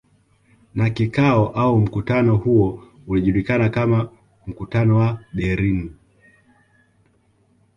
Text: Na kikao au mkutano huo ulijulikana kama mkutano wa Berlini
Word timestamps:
Na 0.75 0.89
kikao 0.89 1.47
au 1.55 1.79
mkutano 1.79 2.35
huo 2.35 2.83
ulijulikana 3.07 3.69
kama 3.69 4.09
mkutano 4.47 4.97
wa 4.97 5.21
Berlini 5.33 5.91